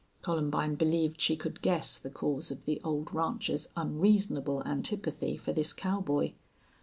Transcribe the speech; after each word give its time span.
Columbine 0.23 0.73
believed 0.73 1.21
she 1.21 1.35
could 1.35 1.61
guess 1.61 1.99
the 1.99 2.09
cause 2.09 2.49
of 2.49 2.65
the 2.65 2.81
old 2.83 3.13
rancher's 3.13 3.69
unreasonable 3.77 4.63
antipathy 4.63 5.37
for 5.37 5.53
this 5.53 5.73
cowboy. 5.73 6.31